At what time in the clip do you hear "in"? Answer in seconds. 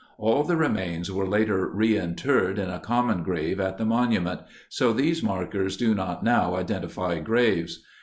2.57-2.71